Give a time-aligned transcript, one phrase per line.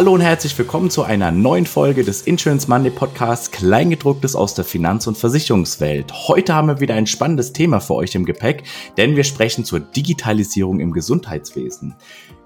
[0.00, 4.64] Hallo und herzlich willkommen zu einer neuen Folge des Insurance Monday Podcasts Kleingedrucktes aus der
[4.64, 6.26] Finanz- und Versicherungswelt.
[6.26, 8.62] Heute haben wir wieder ein spannendes Thema für euch im Gepäck,
[8.96, 11.96] denn wir sprechen zur Digitalisierung im Gesundheitswesen.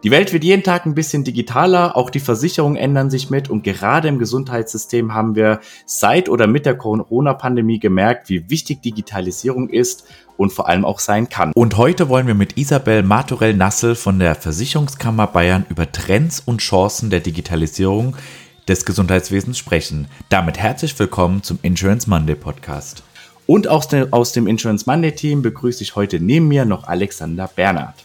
[0.02, 3.62] Die Welt wird jeden Tag ein bisschen digitaler, auch die Versicherungen ändern sich mit und
[3.62, 10.08] gerade im Gesundheitssystem haben wir seit oder mit der Corona-Pandemie gemerkt, wie wichtig Digitalisierung ist
[10.36, 11.52] und vor allem auch sein kann.
[11.54, 17.10] Und heute wollen wir mit Isabel Martorell-Nassel von der Versicherungskammer Bayern über Trends und Chancen
[17.10, 18.16] der Digitalisierung
[18.68, 20.08] des Gesundheitswesens sprechen.
[20.28, 23.02] Damit herzlich willkommen zum Insurance Monday Podcast.
[23.46, 27.48] Und aus, dem, aus dem Insurance Monday Team begrüße ich heute neben mir noch Alexander
[27.48, 28.04] Bernhard.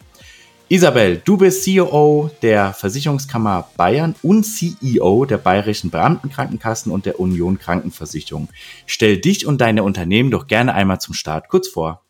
[0.72, 7.58] Isabel, du bist CEO der Versicherungskammer Bayern und CEO der Bayerischen Beamtenkrankenkassen und der Union
[7.58, 8.50] Krankenversicherung.
[8.86, 12.04] Stell dich und deine Unternehmen doch gerne einmal zum Start kurz vor.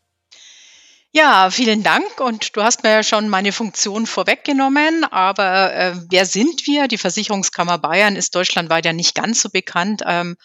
[1.12, 2.20] Ja, vielen Dank.
[2.20, 5.04] Und du hast mir ja schon meine Funktion vorweggenommen.
[5.06, 6.88] Aber äh, wer sind wir?
[6.88, 10.04] Die Versicherungskammer Bayern ist deutschlandweit ja nicht ganz so bekannt.
[10.06, 10.38] Ähm,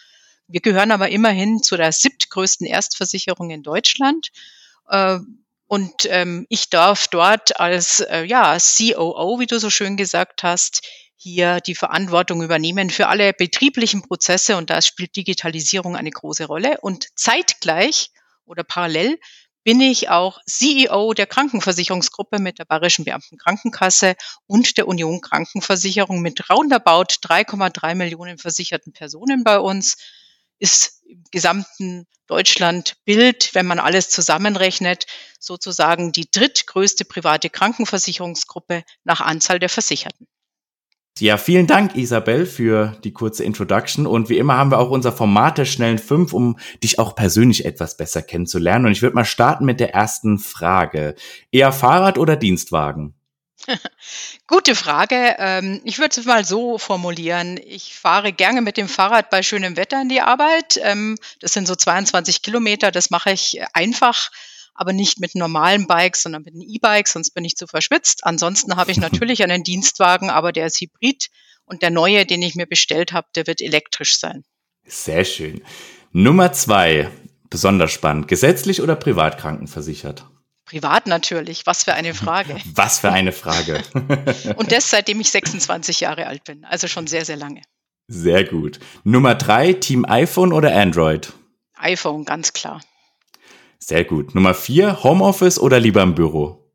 [0.49, 4.31] wir gehören aber immerhin zu der siebtgrößten Erstversicherung in Deutschland.
[4.89, 5.19] Äh,
[5.67, 10.83] und ähm, ich darf dort als äh, ja, COO, wie du so schön gesagt hast,
[11.17, 16.79] hier die Verantwortung übernehmen für alle betrieblichen Prozesse und da spielt Digitalisierung eine große Rolle.
[16.81, 18.11] Und zeitgleich
[18.47, 19.19] oder parallel
[19.65, 24.15] bin ich auch CEO der Krankenversicherungsgruppe mit der Bayerischen Beamtenkrankenkasse
[24.47, 29.97] und der Union Krankenversicherung mit roundabout 3,3 Millionen versicherten Personen bei uns.
[30.59, 35.07] Ist im gesamten Deutschland Bild, wenn man alles zusammenrechnet,
[35.41, 40.27] sozusagen die drittgrößte private Krankenversicherungsgruppe nach Anzahl der Versicherten.
[41.21, 44.05] Ja, vielen Dank, Isabel, für die kurze Introduction.
[44.05, 47.65] Und wie immer haben wir auch unser Format der schnellen fünf, um dich auch persönlich
[47.65, 48.87] etwas besser kennenzulernen.
[48.87, 51.15] Und ich würde mal starten mit der ersten Frage.
[51.53, 53.15] Eher Fahrrad oder Dienstwagen?
[54.49, 55.37] Gute Frage.
[55.39, 57.61] Ähm, ich würde es mal so formulieren.
[57.65, 60.81] Ich fahre gerne mit dem Fahrrad bei schönem Wetter in die Arbeit.
[60.83, 62.91] Ähm, das sind so 22 Kilometer.
[62.91, 64.31] Das mache ich einfach
[64.75, 68.25] aber nicht mit normalen Bikes, sondern mit einem E-Bike, sonst bin ich zu verschwitzt.
[68.25, 71.29] Ansonsten habe ich natürlich einen Dienstwagen, aber der ist hybrid
[71.65, 74.45] und der neue, den ich mir bestellt habe, der wird elektrisch sein.
[74.87, 75.63] Sehr schön.
[76.13, 77.11] Nummer zwei,
[77.49, 78.29] besonders spannend.
[78.29, 80.27] Gesetzlich oder privat krankenversichert?
[80.65, 81.67] Privat natürlich.
[81.67, 82.57] Was für eine Frage.
[82.75, 83.83] Was für eine Frage.
[84.57, 86.65] und das seitdem ich 26 Jahre alt bin.
[86.65, 87.63] Also schon sehr, sehr lange.
[88.09, 88.81] Sehr gut.
[89.03, 91.33] Nummer drei, Team iPhone oder Android?
[91.77, 92.81] iPhone, ganz klar.
[93.87, 94.35] Sehr gut.
[94.35, 96.73] Nummer vier, Homeoffice oder lieber im Büro?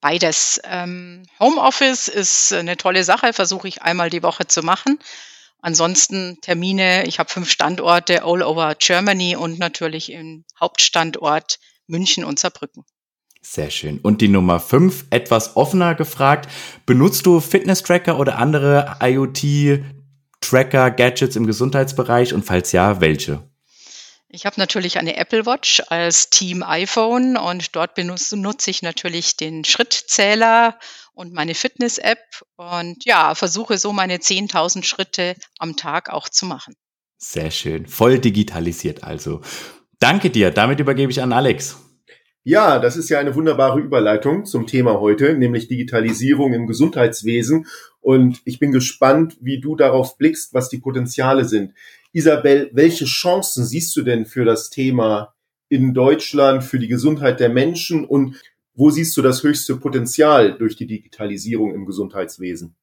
[0.00, 0.60] Beides.
[0.62, 5.00] Ähm, Homeoffice ist eine tolle Sache, versuche ich einmal die Woche zu machen.
[5.60, 11.58] Ansonsten Termine, ich habe fünf Standorte all over Germany und natürlich im Hauptstandort
[11.88, 12.84] München und Saarbrücken.
[13.40, 13.98] Sehr schön.
[13.98, 16.48] Und die Nummer fünf, etwas offener gefragt.
[16.86, 22.34] Benutzt du Fitness-Tracker oder andere IoT-Tracker, Gadgets im Gesundheitsbereich?
[22.34, 23.42] Und falls ja, welche?
[24.34, 29.36] Ich habe natürlich eine Apple Watch als Team iPhone und dort benutze, nutze ich natürlich
[29.36, 30.76] den Schrittzähler
[31.12, 32.18] und meine Fitness-App
[32.56, 36.74] und ja, versuche so meine 10.000 Schritte am Tag auch zu machen.
[37.16, 37.86] Sehr schön.
[37.86, 39.40] Voll digitalisiert also.
[40.00, 40.50] Danke dir.
[40.50, 41.76] Damit übergebe ich an Alex.
[42.42, 47.66] Ja, das ist ja eine wunderbare Überleitung zum Thema heute, nämlich Digitalisierung im Gesundheitswesen.
[48.00, 51.72] Und ich bin gespannt, wie du darauf blickst, was die Potenziale sind.
[52.14, 55.34] Isabel, welche Chancen siehst du denn für das Thema
[55.68, 58.36] in Deutschland, für die Gesundheit der Menschen und
[58.72, 62.76] wo siehst du das höchste Potenzial durch die Digitalisierung im Gesundheitswesen?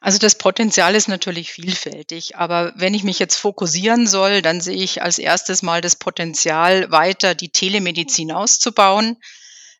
[0.00, 4.82] Also das Potenzial ist natürlich vielfältig, aber wenn ich mich jetzt fokussieren soll, dann sehe
[4.82, 9.16] ich als erstes mal das Potenzial, weiter die Telemedizin auszubauen.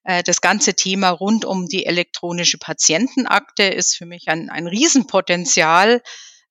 [0.04, 6.02] Äh, das ganze Thema rund um die elektronische Patientenakte ist für mich ein, ein Riesenpotenzial,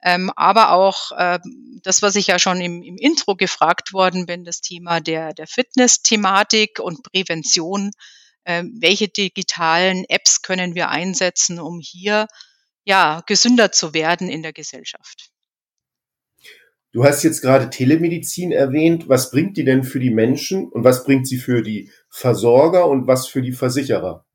[0.04, 1.40] ähm, aber auch äh,
[1.84, 5.48] das, was ich ja schon im, im Intro gefragt worden bin, das Thema der, der
[5.48, 7.92] Fitness-Thematik und Prävention.
[8.44, 12.28] Äh, welche digitalen Apps können wir einsetzen, um hier
[12.84, 15.30] ja gesünder zu werden in der Gesellschaft?
[16.94, 19.08] Du hast jetzt gerade Telemedizin erwähnt.
[19.08, 23.08] Was bringt die denn für die Menschen und was bringt sie für die Versorger und
[23.08, 24.26] was für die Versicherer?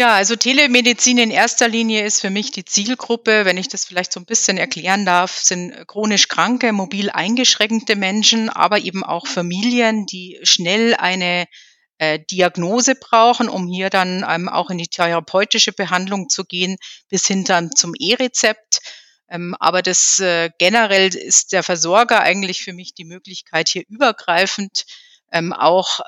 [0.00, 4.12] Ja, also Telemedizin in erster Linie ist für mich die Zielgruppe, wenn ich das vielleicht
[4.12, 10.06] so ein bisschen erklären darf, sind chronisch kranke, mobil eingeschränkte Menschen, aber eben auch Familien,
[10.06, 11.46] die schnell eine
[11.98, 16.76] äh, Diagnose brauchen, um hier dann ähm, auch in die therapeutische Behandlung zu gehen,
[17.08, 18.78] bis hin dann zum E-Rezept.
[19.28, 24.84] Ähm, aber das äh, generell ist der Versorger eigentlich für mich die Möglichkeit, hier übergreifend
[25.32, 26.00] ähm, auch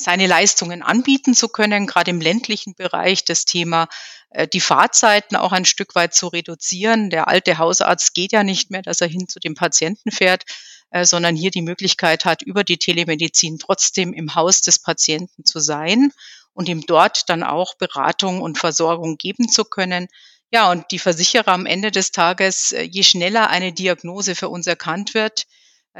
[0.00, 3.88] seine Leistungen anbieten zu können, gerade im ländlichen Bereich das Thema
[4.30, 7.10] äh, die Fahrzeiten auch ein Stück weit zu reduzieren.
[7.10, 10.44] Der alte Hausarzt geht ja nicht mehr, dass er hin zu dem Patienten fährt,
[10.90, 15.60] äh, sondern hier die Möglichkeit hat, über die Telemedizin trotzdem im Haus des Patienten zu
[15.60, 16.12] sein
[16.52, 20.08] und ihm dort dann auch Beratung und Versorgung geben zu können.
[20.52, 24.66] Ja, und die Versicherer am Ende des Tages, äh, je schneller eine Diagnose für uns
[24.66, 25.46] erkannt wird,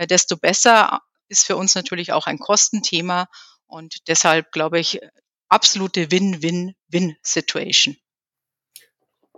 [0.09, 3.27] desto besser ist für uns natürlich auch ein Kostenthema
[3.71, 5.01] und deshalb glaube ich,
[5.49, 7.97] absolute Win-Win-Win-Situation.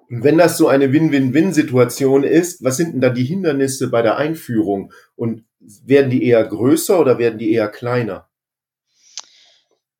[0.08, 4.92] Wenn das so eine Win-Win-Win-Situation ist, was sind denn da die Hindernisse bei der Einführung?
[5.14, 8.28] Und werden die eher größer oder werden die eher kleiner?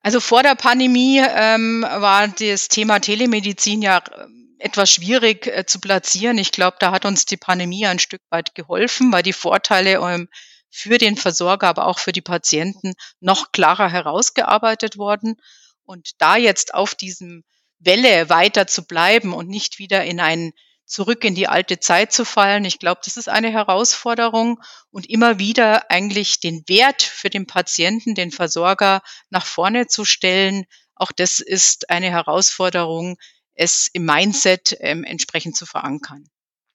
[0.01, 5.81] Also vor der Pandemie ähm, war das Thema Telemedizin ja ähm, etwas schwierig äh, zu
[5.81, 6.39] platzieren.
[6.39, 10.29] Ich glaube, da hat uns die Pandemie ein Stück weit geholfen, weil die Vorteile ähm,
[10.73, 15.37] für den Versorger, aber auch für die Patienten noch klarer herausgearbeitet worden.
[15.85, 17.45] Und da jetzt auf diesem
[17.79, 20.53] Welle weiter zu bleiben und nicht wieder in ein
[20.87, 22.65] zurück in die alte Zeit zu fallen.
[22.65, 24.61] Ich glaube, das ist eine Herausforderung
[24.91, 30.65] und immer wieder eigentlich den Wert für den Patienten, den Versorger nach vorne zu stellen.
[30.95, 33.17] Auch das ist eine Herausforderung,
[33.55, 36.29] es im Mindset ähm, entsprechend zu verankern.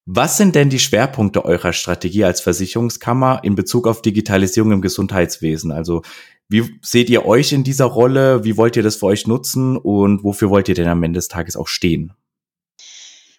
[0.09, 5.73] Was sind denn die Schwerpunkte eurer Strategie als Versicherungskammer in Bezug auf Digitalisierung im Gesundheitswesen?
[5.73, 6.01] Also
[6.47, 8.45] wie seht ihr euch in dieser Rolle?
[8.45, 9.75] Wie wollt ihr das für euch nutzen?
[9.75, 12.13] Und wofür wollt ihr denn am Ende des Tages auch stehen?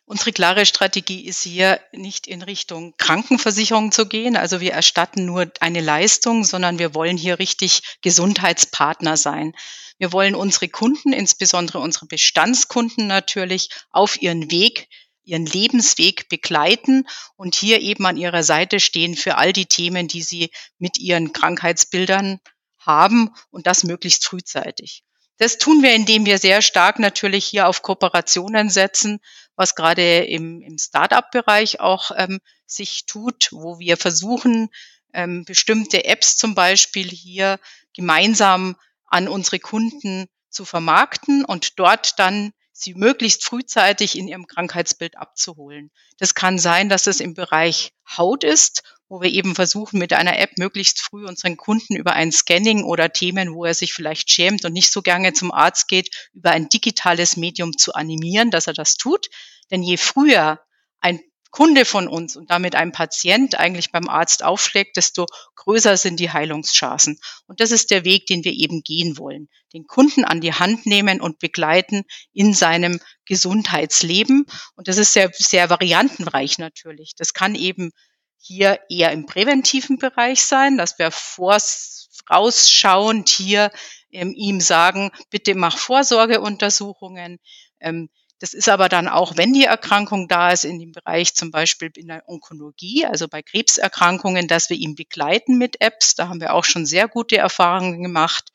[0.04, 4.36] Unsere klare Strategie ist hier nicht in Richtung Krankenversicherung zu gehen.
[4.36, 9.54] Also wir erstatten nur eine Leistung, sondern wir wollen hier richtig Gesundheitspartner sein.
[9.96, 14.88] Wir wollen unsere Kunden, insbesondere unsere Bestandskunden natürlich, auf ihren Weg
[15.28, 20.22] ihren Lebensweg begleiten und hier eben an ihrer Seite stehen für all die Themen, die
[20.22, 22.40] sie mit ihren Krankheitsbildern
[22.78, 25.04] haben und das möglichst frühzeitig.
[25.36, 29.20] Das tun wir, indem wir sehr stark natürlich hier auf Kooperationen setzen,
[29.54, 34.68] was gerade im, im Start-up-Bereich auch ähm, sich tut, wo wir versuchen,
[35.12, 37.60] ähm, bestimmte Apps zum Beispiel hier
[37.94, 38.76] gemeinsam
[39.06, 45.90] an unsere Kunden zu vermarkten und dort dann sie möglichst frühzeitig in ihrem Krankheitsbild abzuholen.
[46.18, 50.38] Das kann sein, dass es im Bereich Haut ist, wo wir eben versuchen, mit einer
[50.38, 54.64] App möglichst früh unseren Kunden über ein Scanning oder Themen, wo er sich vielleicht schämt
[54.64, 58.74] und nicht so gerne zum Arzt geht, über ein digitales Medium zu animieren, dass er
[58.74, 59.28] das tut.
[59.70, 60.60] Denn je früher
[61.00, 66.20] ein Kunde von uns und damit ein Patient eigentlich beim Arzt aufschlägt, desto größer sind
[66.20, 67.18] die Heilungschancen.
[67.46, 69.48] Und das ist der Weg, den wir eben gehen wollen.
[69.72, 74.46] Den Kunden an die Hand nehmen und begleiten in seinem Gesundheitsleben.
[74.76, 77.14] Und das ist sehr, sehr variantenreich natürlich.
[77.16, 77.92] Das kann eben
[78.38, 83.70] hier eher im präventiven Bereich sein, dass wir vorausschauend hier
[84.10, 87.38] ähm, ihm sagen, bitte mach Vorsorgeuntersuchungen.
[87.80, 88.08] Ähm,
[88.40, 91.90] das ist aber dann auch, wenn die Erkrankung da ist, in dem Bereich zum Beispiel
[91.96, 96.14] in der Onkologie, also bei Krebserkrankungen, dass wir ihn begleiten mit Apps.
[96.14, 98.52] Da haben wir auch schon sehr gute Erfahrungen gemacht.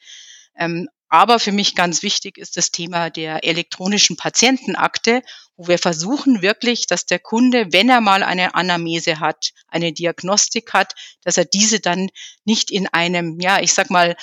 [0.57, 5.21] Ähm, aber für mich ganz wichtig ist das Thema der elektronischen Patientenakte,
[5.57, 10.73] wo wir versuchen wirklich, dass der Kunde, wenn er mal eine Anamnese hat, eine Diagnostik
[10.73, 12.09] hat, dass er diese dann
[12.45, 14.15] nicht in einem, ja, ich sag mal,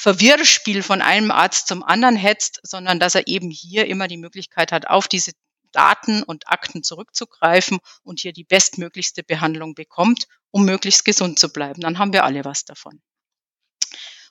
[0.00, 4.72] Verwirrspiel von einem Arzt zum anderen hetzt, sondern dass er eben hier immer die Möglichkeit
[4.72, 5.32] hat, auf diese
[5.72, 11.82] Daten und Akten zurückzugreifen und hier die bestmöglichste Behandlung bekommt, um möglichst gesund zu bleiben.
[11.82, 13.02] Dann haben wir alle was davon.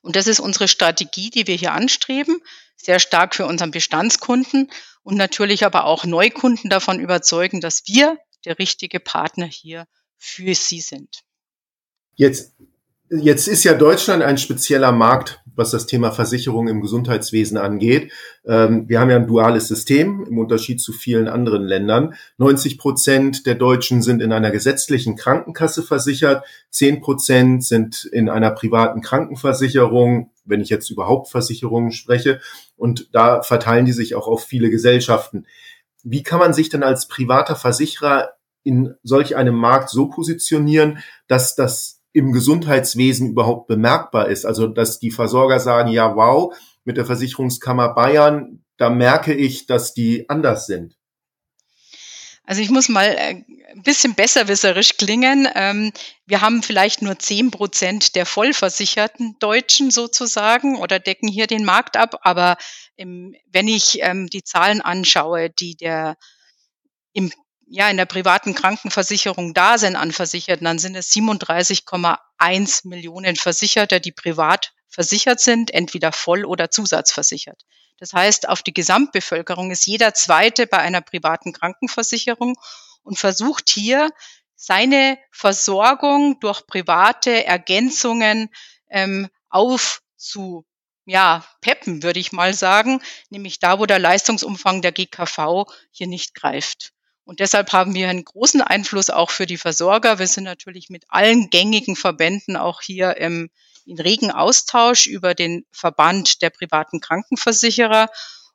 [0.01, 2.41] Und das ist unsere Strategie, die wir hier anstreben,
[2.75, 4.71] sehr stark für unseren Bestandskunden
[5.03, 9.85] und natürlich aber auch Neukunden davon überzeugen, dass wir der richtige Partner hier
[10.17, 11.21] für sie sind.
[12.15, 12.55] Jetzt
[13.11, 18.11] Jetzt ist ja Deutschland ein spezieller Markt, was das Thema Versicherung im Gesundheitswesen angeht.
[18.45, 22.13] Ähm, wir haben ja ein duales System im Unterschied zu vielen anderen Ländern.
[22.37, 28.51] 90 Prozent der Deutschen sind in einer gesetzlichen Krankenkasse versichert, 10 Prozent sind in einer
[28.51, 32.41] privaten Krankenversicherung, wenn ich jetzt überhaupt Versicherungen spreche.
[32.77, 35.47] Und da verteilen die sich auch auf viele Gesellschaften.
[36.03, 41.55] Wie kann man sich denn als privater Versicherer in solch einem Markt so positionieren, dass
[41.55, 44.45] das im Gesundheitswesen überhaupt bemerkbar ist.
[44.45, 49.93] Also dass die Versorger sagen, ja, wow, mit der Versicherungskammer Bayern, da merke ich, dass
[49.93, 50.95] die anders sind.
[52.43, 55.47] Also ich muss mal äh, ein bisschen besserwisserisch klingen.
[55.53, 55.91] Ähm,
[56.25, 61.95] wir haben vielleicht nur zehn Prozent der vollversicherten Deutschen sozusagen oder decken hier den Markt
[61.95, 62.15] ab.
[62.23, 62.57] Aber
[62.97, 66.17] wenn ich ähm, die Zahlen anschaue, die der
[67.13, 67.31] im
[67.69, 74.01] ja, in der privaten Krankenversicherung da sind an Versicherten, dann sind es 37,1 Millionen Versicherte,
[74.01, 77.61] die privat versichert sind, entweder voll oder zusatzversichert.
[77.99, 82.55] Das heißt, auf die Gesamtbevölkerung ist jeder Zweite bei einer privaten Krankenversicherung
[83.03, 84.09] und versucht hier
[84.55, 88.49] seine Versorgung durch private Ergänzungen
[88.89, 90.65] ähm, aufzu
[91.05, 96.35] ja, peppen, würde ich mal sagen, nämlich da, wo der Leistungsumfang der GKV hier nicht
[96.35, 96.93] greift.
[97.29, 100.17] Und deshalb haben wir einen großen Einfluss auch für die Versorger.
[100.17, 103.51] Wir sind natürlich mit allen gängigen Verbänden auch hier im,
[103.85, 108.09] in regen Austausch über den Verband der privaten Krankenversicherer.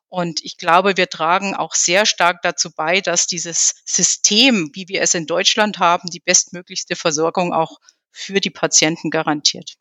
[0.09, 5.01] Und ich glaube, wir tragen auch sehr stark dazu bei, dass dieses System, wie wir
[5.01, 7.79] es in Deutschland haben, die bestmöglichste Versorgung auch
[8.11, 9.75] für die Patienten garantiert.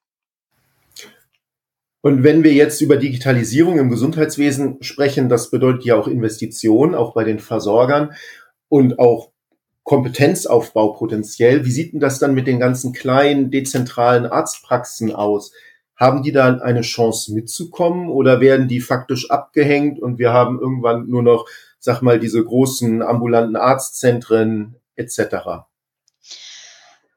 [2.00, 7.12] Und wenn wir jetzt über Digitalisierung im Gesundheitswesen sprechen, das bedeutet ja auch Investitionen, auch
[7.12, 8.14] bei den Versorgern
[8.74, 9.30] und auch
[9.84, 11.64] Kompetenzaufbau potenziell.
[11.64, 15.52] Wie sieht denn das dann mit den ganzen kleinen dezentralen Arztpraxen aus?
[15.94, 21.06] Haben die da eine Chance mitzukommen oder werden die faktisch abgehängt und wir haben irgendwann
[21.06, 21.46] nur noch,
[21.78, 25.68] sag mal, diese großen ambulanten Arztzentren etc.?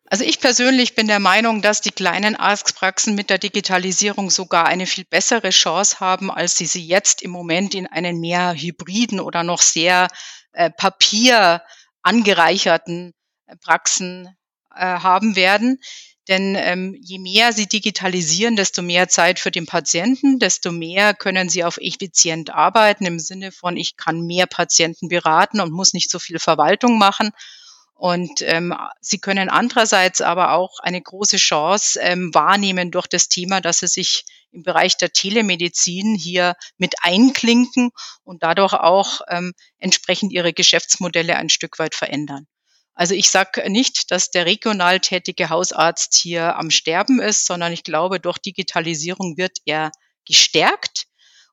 [0.09, 4.85] Also ich persönlich bin der Meinung, dass die kleinen Arztpraxen mit der Digitalisierung sogar eine
[4.85, 9.43] viel bessere Chance haben, als sie sie jetzt im Moment in einen mehr hybriden oder
[9.43, 10.07] noch sehr
[10.54, 11.62] äh, Papier
[12.01, 13.13] angereicherten
[13.48, 14.36] äh, Praxen
[14.75, 15.80] äh, haben werden.
[16.27, 21.48] Denn ähm, je mehr sie digitalisieren, desto mehr Zeit für den Patienten, desto mehr können
[21.48, 26.12] sie auf effizient arbeiten im Sinne von, ich kann mehr Patienten beraten und muss nicht
[26.12, 27.32] so viel Verwaltung machen.
[27.94, 33.62] Und ähm, sie können andererseits aber auch eine große Chance ähm, wahrnehmen durch das Thema,
[33.62, 37.92] dass sie sich im Bereich der Telemedizin hier mit einklinken
[38.24, 42.48] und dadurch auch ähm, entsprechend ihre Geschäftsmodelle ein Stück weit verändern.
[42.98, 47.84] Also ich sage nicht, dass der regional tätige Hausarzt hier am Sterben ist, sondern ich
[47.84, 49.92] glaube, durch Digitalisierung wird er
[50.25, 51.06] gestärkt.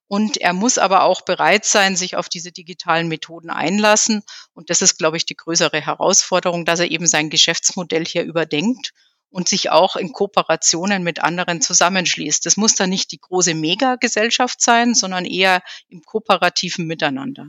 [0.07, 4.23] Und er muss aber auch bereit sein, sich auf diese digitalen Methoden einlassen.
[4.55, 8.93] Und das ist, glaube ich, die größere Herausforderung, dass er eben sein Geschäftsmodell hier überdenkt
[9.35, 12.47] und sich auch in Kooperationen mit anderen zusammenschließt.
[12.47, 17.49] Das muss dann nicht die große Megagesellschaft sein, sondern eher im kooperativen Miteinander.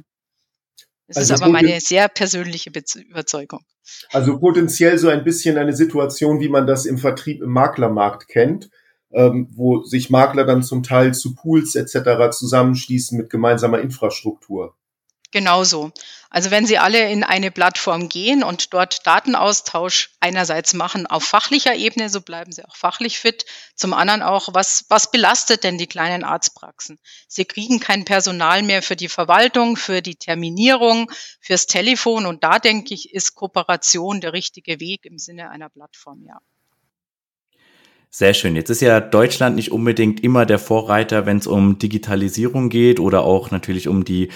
[1.08, 2.72] Das also ist aber meine sehr persönliche
[3.08, 3.62] Überzeugung.
[4.12, 8.70] Also potenziell so ein bisschen eine Situation, wie man das im Vertrieb im Maklermarkt kennt
[9.16, 12.32] ähm, wo sich Makler dann zum Teil zu Pools etc.
[12.38, 14.76] zusammenschließen mit gemeinsamer Infrastruktur.
[15.36, 15.92] Genauso.
[16.30, 21.76] Also wenn Sie alle in eine Plattform gehen und dort Datenaustausch einerseits machen auf fachlicher
[21.76, 23.46] Ebene, so bleiben Sie auch fachlich fit.
[23.76, 27.00] Zum anderen auch, was, was belastet denn die kleinen Arztpraxen?
[27.28, 31.12] Sie kriegen kein Personal mehr für die Verwaltung, für die Terminierung,
[31.42, 36.24] fürs Telefon und da denke ich, ist Kooperation der richtige Weg im Sinne einer Plattform,
[36.26, 36.40] ja.
[38.18, 38.56] Sehr schön.
[38.56, 43.26] Jetzt ist ja Deutschland nicht unbedingt immer der Vorreiter, wenn es um Digitalisierung geht oder
[43.26, 44.30] auch natürlich um die,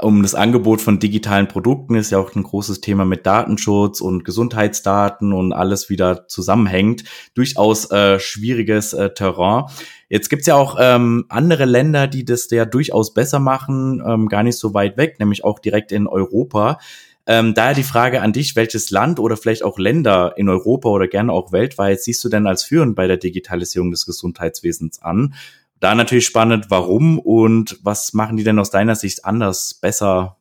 [0.00, 4.24] um das Angebot von digitalen Produkten ist ja auch ein großes Thema mit Datenschutz und
[4.24, 7.02] Gesundheitsdaten und alles wieder zusammenhängt.
[7.34, 9.64] Durchaus äh, schwieriges äh, Terrain.
[10.08, 14.44] Jetzt gibt's ja auch ähm, andere Länder, die das ja durchaus besser machen, ähm, gar
[14.44, 16.78] nicht so weit weg, nämlich auch direkt in Europa.
[17.26, 21.08] Ähm, daher die Frage an dich, welches Land oder vielleicht auch Länder in Europa oder
[21.08, 25.34] gerne auch weltweit siehst du denn als führend bei der Digitalisierung des Gesundheitswesens an?
[25.80, 30.36] Da natürlich spannend, warum und was machen die denn aus deiner Sicht anders, besser?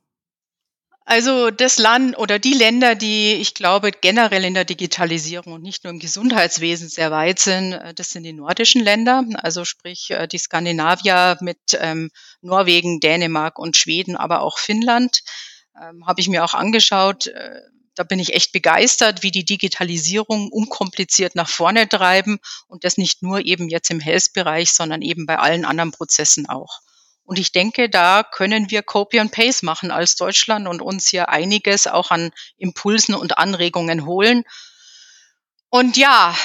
[1.06, 5.84] Also das Land oder die Länder, die ich glaube generell in der Digitalisierung und nicht
[5.84, 10.28] nur im Gesundheitswesen sehr weit sind, äh, das sind die nordischen Länder, also sprich äh,
[10.28, 12.10] die Skandinavier mit ähm,
[12.42, 15.24] Norwegen, Dänemark und Schweden, aber auch Finnland
[15.82, 17.28] ähm, habe ich mir auch angeschaut.
[17.28, 17.62] Äh,
[17.96, 23.22] da bin ich echt begeistert, wie die Digitalisierung unkompliziert nach vorne treiben und das nicht
[23.22, 26.80] nur eben jetzt im Health-Bereich, sondern eben bei allen anderen Prozessen auch.
[27.24, 31.30] Und ich denke, da können wir Copy and Paste machen als Deutschland und uns hier
[31.30, 34.44] einiges auch an Impulsen und Anregungen holen.
[35.70, 36.36] Und ja,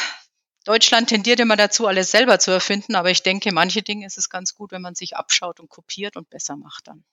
[0.65, 4.29] Deutschland tendiert immer dazu, alles selber zu erfinden, aber ich denke, manche Dinge ist es
[4.29, 7.05] ganz gut, wenn man sich abschaut und kopiert und besser macht dann.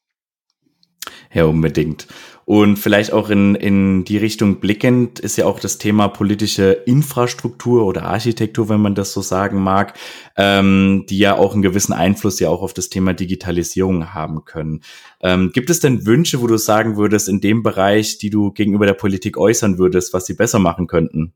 [1.34, 2.08] Ja, unbedingt.
[2.46, 7.86] Und vielleicht auch in, in die Richtung blickend ist ja auch das Thema politische Infrastruktur
[7.86, 9.98] oder Architektur, wenn man das so sagen mag,
[10.38, 14.82] ähm, die ja auch einen gewissen Einfluss ja auch auf das Thema Digitalisierung haben können.
[15.22, 18.86] Ähm, gibt es denn Wünsche, wo du sagen würdest, in dem Bereich, die du gegenüber
[18.86, 21.34] der Politik äußern würdest, was sie besser machen könnten?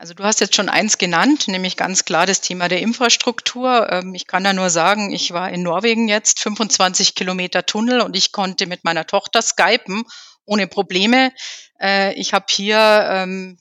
[0.00, 3.90] Also du hast jetzt schon eins genannt, nämlich ganz klar das Thema der Infrastruktur.
[3.90, 8.14] Ähm, ich kann da nur sagen, ich war in Norwegen jetzt 25 Kilometer Tunnel und
[8.14, 10.04] ich konnte mit meiner Tochter skypen
[10.44, 11.32] ohne Probleme.
[11.80, 12.78] Äh, ich habe hier,
[13.10, 13.58] ähm,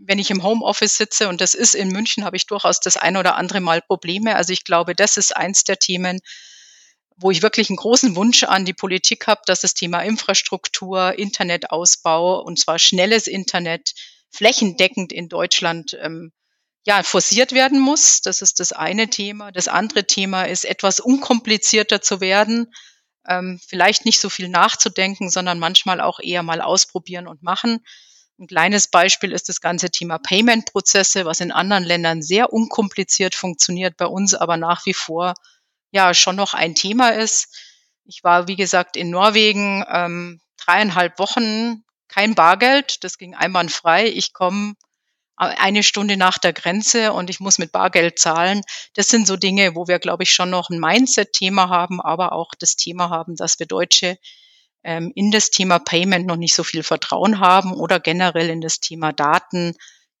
[0.00, 3.18] wenn ich im Homeoffice sitze und das ist in München, habe ich durchaus das ein
[3.18, 4.36] oder andere Mal Probleme.
[4.36, 6.20] Also ich glaube, das ist eins der Themen,
[7.18, 12.40] wo ich wirklich einen großen Wunsch an die Politik habe, dass das Thema Infrastruktur, Internetausbau
[12.40, 13.92] und zwar schnelles Internet
[14.34, 16.32] flächendeckend in Deutschland ähm,
[16.86, 18.20] ja, forciert werden muss.
[18.20, 19.52] Das ist das eine Thema.
[19.52, 22.72] Das andere Thema ist, etwas unkomplizierter zu werden,
[23.26, 27.84] ähm, vielleicht nicht so viel nachzudenken, sondern manchmal auch eher mal ausprobieren und machen.
[28.38, 33.96] Ein kleines Beispiel ist das ganze Thema Payment-Prozesse, was in anderen Ländern sehr unkompliziert funktioniert,
[33.96, 35.34] bei uns aber nach wie vor
[35.92, 37.56] ja schon noch ein Thema ist.
[38.04, 41.83] Ich war, wie gesagt, in Norwegen ähm, dreieinhalb Wochen
[42.14, 44.06] kein Bargeld, das ging einwandfrei.
[44.06, 44.74] Ich komme
[45.36, 48.60] eine Stunde nach der Grenze und ich muss mit Bargeld zahlen.
[48.94, 52.52] Das sind so Dinge, wo wir, glaube ich, schon noch ein Mindset-Thema haben, aber auch
[52.56, 54.16] das Thema haben, dass wir Deutsche
[54.84, 58.78] ähm, in das Thema Payment noch nicht so viel Vertrauen haben oder generell in das
[58.78, 59.74] Thema Daten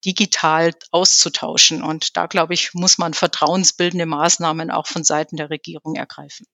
[0.04, 1.80] digital auszutauschen.
[1.80, 6.44] Und da, glaube ich, muss man vertrauensbildende Maßnahmen auch von Seiten der Regierung ergreifen.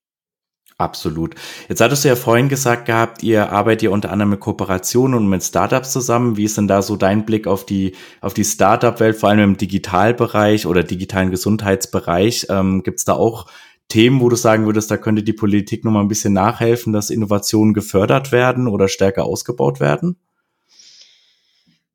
[0.80, 1.34] Absolut.
[1.68, 5.28] Jetzt hattest du ja vorhin gesagt gehabt, ihr arbeitet ja unter anderem mit Kooperationen und
[5.28, 6.38] mit Startups zusammen.
[6.38, 9.56] Wie ist denn da so dein Blick auf die, auf die Startup-Welt, vor allem im
[9.58, 12.46] Digitalbereich oder digitalen Gesundheitsbereich?
[12.48, 13.46] Ähm, Gibt es da auch
[13.88, 17.10] Themen, wo du sagen würdest, da könnte die Politik noch mal ein bisschen nachhelfen, dass
[17.10, 20.16] Innovationen gefördert werden oder stärker ausgebaut werden?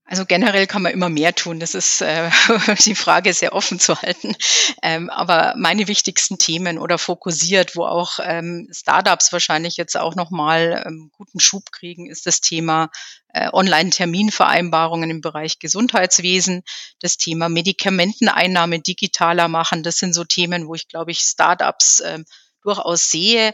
[0.07, 1.59] Also generell kann man immer mehr tun.
[1.59, 2.29] Das ist äh,
[2.85, 4.35] die Frage sehr offen zu halten.
[4.83, 10.83] Ähm, aber meine wichtigsten Themen oder fokussiert, wo auch ähm, Startups wahrscheinlich jetzt auch nochmal
[10.85, 12.91] ähm, guten Schub kriegen, ist das Thema
[13.33, 16.61] äh, Online-Terminvereinbarungen im Bereich Gesundheitswesen,
[16.99, 19.81] das Thema Medikamenteneinnahme digitaler machen.
[19.81, 22.19] Das sind so Themen, wo ich glaube ich Startups äh,
[22.61, 23.53] durchaus sehe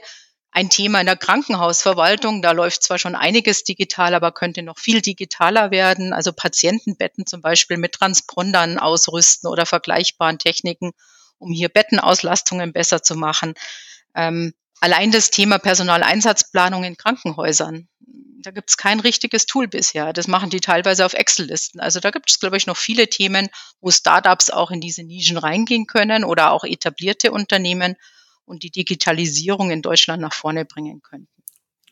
[0.51, 2.41] ein Thema in der Krankenhausverwaltung.
[2.41, 6.13] Da läuft zwar schon einiges digital, aber könnte noch viel digitaler werden.
[6.13, 10.91] Also Patientenbetten zum Beispiel mit Transpondern ausrüsten oder vergleichbaren Techniken,
[11.39, 13.53] um hier Bettenauslastungen besser zu machen.
[14.13, 17.87] Ähm, allein das Thema Personaleinsatzplanung in Krankenhäusern.
[18.43, 20.13] Da gibt es kein richtiges Tool bisher.
[20.13, 21.79] Das machen die teilweise auf Excel-Listen.
[21.79, 25.37] Also da gibt es, glaube ich, noch viele Themen, wo Startups auch in diese Nischen
[25.37, 27.95] reingehen können oder auch etablierte Unternehmen
[28.51, 31.40] und die Digitalisierung in Deutschland nach vorne bringen könnten.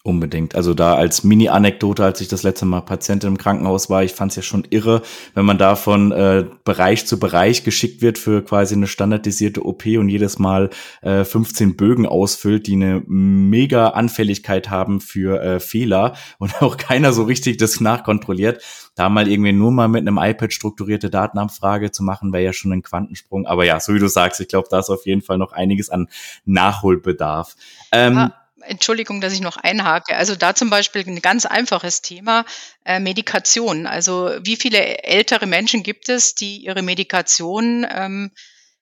[0.01, 0.55] Unbedingt.
[0.55, 4.31] Also da als Mini-Anekdote, als ich das letzte Mal Patientin im Krankenhaus war, ich fand
[4.31, 5.01] es ja schon irre,
[5.33, 9.85] wenn man da von äh, Bereich zu Bereich geschickt wird für quasi eine standardisierte OP
[9.85, 10.69] und jedes Mal
[11.01, 17.11] äh, 15 Bögen ausfüllt, die eine mega Anfälligkeit haben für äh, Fehler und auch keiner
[17.11, 18.63] so richtig das nachkontrolliert.
[18.95, 22.71] Da mal irgendwie nur mal mit einem iPad strukturierte Datenabfrage zu machen, wäre ja schon
[22.71, 23.45] ein Quantensprung.
[23.45, 25.89] Aber ja, so wie du sagst, ich glaube, da ist auf jeden Fall noch einiges
[25.89, 26.07] an
[26.45, 27.57] Nachholbedarf.
[27.91, 30.15] Ähm, ah Entschuldigung, dass ich noch einhake.
[30.15, 32.45] Also da zum Beispiel ein ganz einfaches Thema,
[32.85, 33.87] äh, Medikation.
[33.87, 38.31] Also wie viele ältere Menschen gibt es, die ihre Medikation ähm,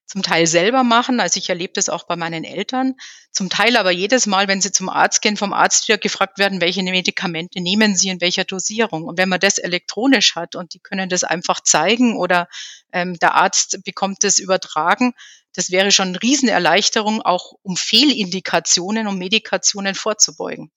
[0.08, 1.20] zum Teil selber machen.
[1.20, 2.96] Also ich erlebe das auch bei meinen Eltern.
[3.32, 6.62] Zum Teil aber jedes Mal, wenn sie zum Arzt gehen, vom Arzt wieder gefragt werden,
[6.62, 9.04] welche Medikamente nehmen sie in welcher Dosierung.
[9.04, 12.48] Und wenn man das elektronisch hat und die können das einfach zeigen oder
[12.94, 15.14] ähm, der Arzt bekommt es übertragen,
[15.58, 20.70] das wäre schon eine Riesenerleichterung, auch um Fehlindikationen und Medikationen vorzubeugen.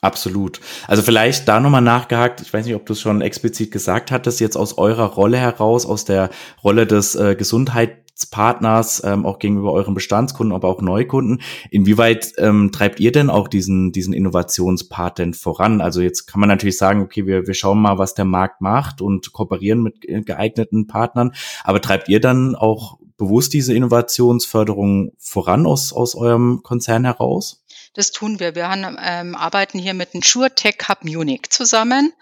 [0.00, 0.60] Absolut.
[0.86, 4.40] Also vielleicht da nochmal nachgehakt, ich weiß nicht, ob du es schon explizit gesagt hattest,
[4.40, 6.30] jetzt aus eurer Rolle heraus, aus der
[6.62, 11.42] Rolle des äh, Gesundheitspartners, ähm, auch gegenüber euren Bestandskunden, aber auch Neukunden.
[11.70, 15.80] Inwieweit ähm, treibt ihr denn auch diesen, diesen Innovationspart denn voran?
[15.80, 19.00] Also jetzt kann man natürlich sagen, okay, wir, wir schauen mal, was der Markt macht
[19.00, 21.32] und kooperieren mit geeigneten Partnern,
[21.64, 27.62] aber treibt ihr dann auch bewusst diese Innovationsförderung voran aus, aus eurem Konzern heraus?
[27.94, 28.54] Das tun wir.
[28.54, 32.12] Wir haben, ähm, arbeiten hier mit dem SureTech Hub Munich zusammen,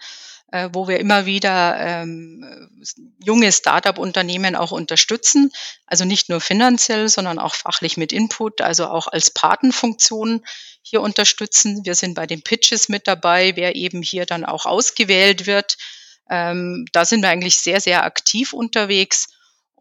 [0.51, 2.69] äh, wo wir immer wieder ähm,
[3.23, 5.51] junge Startup-Unternehmen auch unterstützen.
[5.87, 10.43] Also nicht nur finanziell, sondern auch fachlich mit Input, also auch als Patenfunktion
[10.83, 11.81] hier unterstützen.
[11.83, 15.77] Wir sind bei den Pitches mit dabei, wer eben hier dann auch ausgewählt wird.
[16.29, 19.29] Ähm, da sind wir eigentlich sehr, sehr aktiv unterwegs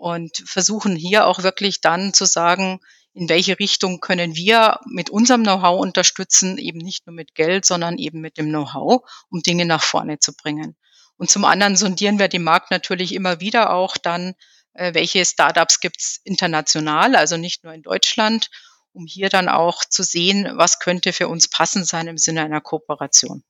[0.01, 2.81] und versuchen hier auch wirklich dann zu sagen,
[3.13, 7.99] in welche Richtung können wir mit unserem Know-how unterstützen, eben nicht nur mit Geld, sondern
[7.99, 10.75] eben mit dem Know-how, um Dinge nach vorne zu bringen.
[11.19, 14.33] Und zum anderen sondieren wir den Markt natürlich immer wieder auch dann,
[14.73, 18.49] äh, welche Startups gibt's international, also nicht nur in Deutschland,
[18.93, 22.63] um hier dann auch zu sehen, was könnte für uns passend sein im Sinne einer
[22.63, 23.43] Kooperation.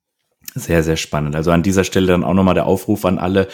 [0.54, 1.36] Sehr, sehr spannend.
[1.36, 3.48] Also an dieser Stelle dann auch nochmal der Aufruf an alle,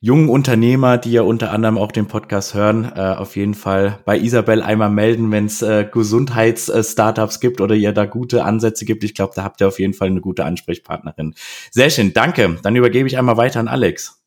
[0.00, 4.16] jungen Unternehmer, die ja unter anderem auch den Podcast hören, äh, auf jeden Fall bei
[4.16, 9.02] Isabel einmal melden, wenn es äh, Gesundheits-Startups gibt oder ihr da gute Ansätze gibt.
[9.02, 11.34] Ich glaube, da habt ihr auf jeden Fall eine gute Ansprechpartnerin.
[11.72, 12.58] Sehr schön, danke.
[12.62, 14.22] Dann übergebe ich einmal weiter an Alex.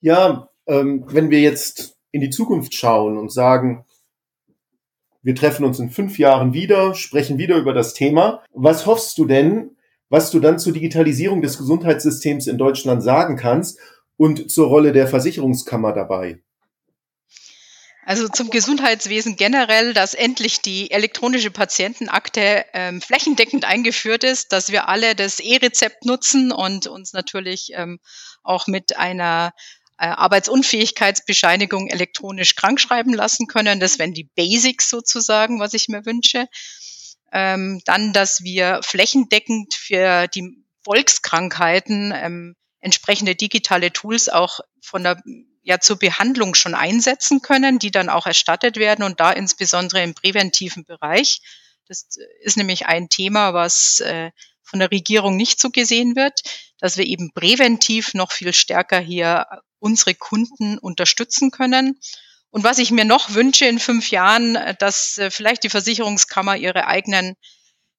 [0.00, 3.86] Ja, ähm, wenn wir jetzt in die Zukunft schauen und sagen,
[5.22, 8.42] wir treffen uns in fünf Jahren wieder, sprechen wieder über das Thema.
[8.52, 9.76] Was hoffst du denn,
[10.10, 13.78] was du dann zur Digitalisierung des Gesundheitssystems in Deutschland sagen kannst
[14.22, 16.40] und zur Rolle der Versicherungskammer dabei?
[18.06, 24.88] Also zum Gesundheitswesen generell, dass endlich die elektronische Patientenakte ähm, flächendeckend eingeführt ist, dass wir
[24.88, 27.98] alle das E-Rezept nutzen und uns natürlich ähm,
[28.44, 29.54] auch mit einer
[29.98, 33.80] äh, Arbeitsunfähigkeitsbescheinigung elektronisch krankschreiben lassen können.
[33.80, 36.46] Das wären die Basics sozusagen, was ich mir wünsche.
[37.32, 45.22] Ähm, dann, dass wir flächendeckend für die Volkskrankheiten ähm, entsprechende digitale Tools auch von der
[45.62, 50.14] ja zur Behandlung schon einsetzen können, die dann auch erstattet werden und da insbesondere im
[50.14, 51.40] präventiven Bereich.
[51.86, 52.08] Das
[52.40, 54.30] ist nämlich ein Thema, was äh,
[54.62, 56.40] von der Regierung nicht so gesehen wird,
[56.78, 59.46] dass wir eben präventiv noch viel stärker hier
[59.78, 61.98] unsere Kunden unterstützen können.
[62.50, 66.86] Und was ich mir noch wünsche in fünf Jahren, dass äh, vielleicht die Versicherungskammer ihre
[66.86, 67.36] eigenen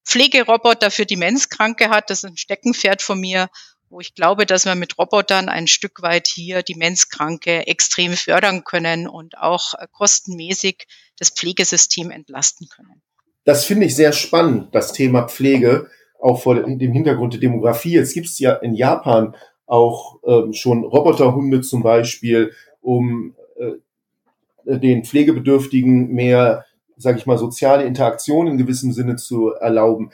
[0.04, 2.10] Pflegeroboter für Demenzkranke hat.
[2.10, 3.48] Das ist ein Steckenpferd von mir
[3.94, 9.06] wo ich glaube, dass wir mit Robotern ein Stück weit hier Demenzkranke extrem fördern können
[9.06, 13.00] und auch äh, kostenmäßig das Pflegesystem entlasten können.
[13.44, 15.88] Das finde ich sehr spannend, das Thema Pflege,
[16.20, 17.92] auch vor dem Hintergrund der Demografie.
[17.92, 25.04] Jetzt gibt es ja in Japan auch ähm, schon Roboterhunde zum Beispiel, um äh, den
[25.04, 26.64] Pflegebedürftigen mehr,
[26.96, 30.10] sage ich mal, soziale Interaktion in gewissem Sinne zu erlauben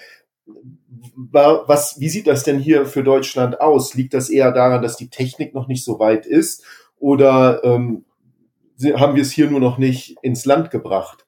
[1.15, 3.95] was, wie sieht das denn hier für Deutschland aus?
[3.95, 6.65] Liegt das eher daran, dass die Technik noch nicht so weit ist
[6.99, 8.05] oder ähm,
[8.95, 11.27] haben wir es hier nur noch nicht ins Land gebracht?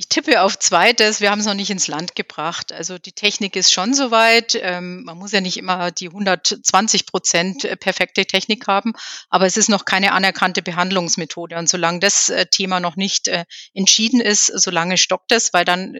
[0.00, 1.20] Ich tippe auf zweites.
[1.20, 2.72] Wir haben es noch nicht ins Land gebracht.
[2.72, 4.58] Also die Technik ist schon soweit.
[4.58, 8.94] Ähm, man muss ja nicht immer die 120 Prozent perfekte Technik haben,
[9.28, 11.58] aber es ist noch keine anerkannte Behandlungsmethode.
[11.58, 15.98] Und solange das äh, Thema noch nicht äh, entschieden ist, solange stockt es, weil dann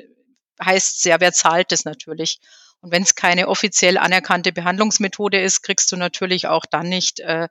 [0.62, 2.40] heißt sehr, wer zahlt das natürlich.
[2.81, 7.49] Und wenn es keine offiziell anerkannte Behandlungsmethode ist, kriegst du natürlich auch dann nicht äh,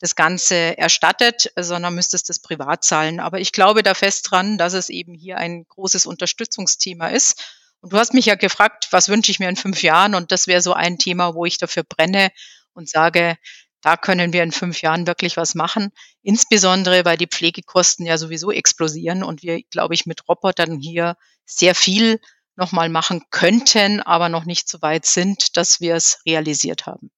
[0.00, 3.20] das Ganze erstattet, sondern müsstest das privat zahlen.
[3.20, 7.42] Aber ich glaube da fest dran, dass es eben hier ein großes Unterstützungsthema ist.
[7.80, 10.14] Und du hast mich ja gefragt, was wünsche ich mir in fünf Jahren?
[10.14, 12.30] Und das wäre so ein Thema, wo ich dafür brenne
[12.74, 13.36] und sage,
[13.80, 15.92] da können wir in fünf Jahren wirklich was machen.
[16.22, 21.74] Insbesondere, weil die Pflegekosten ja sowieso explosieren und wir, glaube ich, mit Robotern hier sehr
[21.74, 22.20] viel
[22.56, 27.10] nochmal machen könnten, aber noch nicht so weit sind, dass wir es realisiert haben.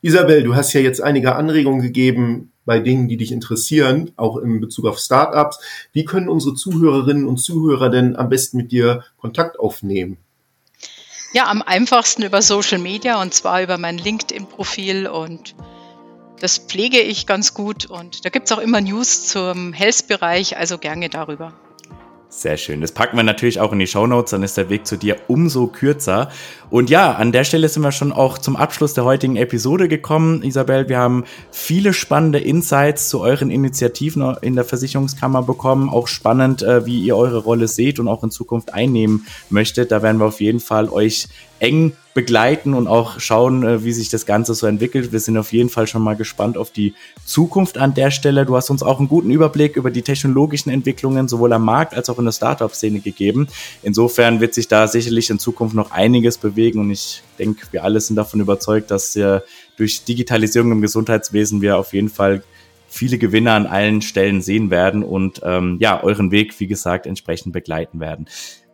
[0.00, 4.60] Isabel, du hast ja jetzt einige Anregungen gegeben bei Dingen, die dich interessieren, auch in
[4.60, 5.60] Bezug auf Startups.
[5.92, 10.18] Wie können unsere Zuhörerinnen und Zuhörer denn am besten mit dir Kontakt aufnehmen?
[11.32, 15.54] Ja, am einfachsten über Social Media und zwar über mein LinkedIn-Profil und
[16.40, 20.78] das pflege ich ganz gut und da gibt es auch immer News zum Health-Bereich, also
[20.78, 21.54] gerne darüber.
[22.34, 22.80] Sehr schön.
[22.80, 25.18] Das packen wir natürlich auch in die Show Notes, dann ist der Weg zu dir
[25.28, 26.30] umso kürzer.
[26.70, 30.42] Und ja, an der Stelle sind wir schon auch zum Abschluss der heutigen Episode gekommen.
[30.42, 35.90] Isabel, wir haben viele spannende Insights zu euren Initiativen in der Versicherungskammer bekommen.
[35.90, 39.92] Auch spannend, äh, wie ihr eure Rolle seht und auch in Zukunft einnehmen möchtet.
[39.92, 44.08] Da werden wir auf jeden Fall euch eng begleiten und auch schauen, äh, wie sich
[44.08, 45.12] das Ganze so entwickelt.
[45.12, 46.94] Wir sind auf jeden Fall schon mal gespannt auf die
[47.24, 48.44] Zukunft an der Stelle.
[48.44, 52.10] Du hast uns auch einen guten Überblick über die technologischen Entwicklungen sowohl am Markt als
[52.10, 53.48] auch in der Startup-Szene gegeben.
[53.82, 58.00] Insofern wird sich da sicherlich in Zukunft noch einiges bewegen und ich denke, wir alle
[58.00, 59.18] sind davon überzeugt, dass
[59.76, 62.42] durch Digitalisierung im Gesundheitswesen wir auf jeden Fall
[62.92, 67.52] viele Gewinner an allen Stellen sehen werden und ähm, ja, euren Weg, wie gesagt, entsprechend
[67.52, 68.28] begleiten werden.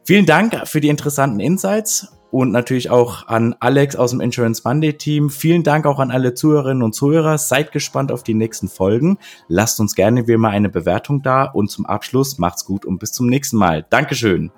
[0.04, 4.92] Vielen Dank für die interessanten Insights und natürlich auch an Alex aus dem Insurance Monday
[4.92, 5.30] Team.
[5.30, 7.38] Vielen Dank auch an alle Zuhörerinnen und Zuhörer.
[7.38, 9.18] Seid gespannt auf die nächsten Folgen.
[9.48, 13.12] Lasst uns gerne wie immer eine Bewertung da und zum Abschluss macht's gut und bis
[13.12, 13.86] zum nächsten Mal.
[13.88, 14.50] Dankeschön.